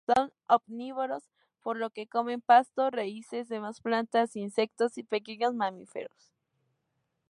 Son 0.07 0.31
omnívoros, 0.49 1.29
por 1.61 1.77
lo 1.77 1.91
que 1.91 2.07
comen 2.07 2.41
pasto, 2.41 2.89
raíces, 2.89 3.49
demás 3.49 3.81
plantas, 3.81 4.35
insectos, 4.35 4.97
y 4.97 5.03
pequeños 5.03 5.53
mamíferos. 5.53 6.33